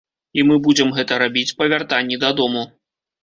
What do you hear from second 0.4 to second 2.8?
мы будзем гэта рабіць па вяртанні дадому.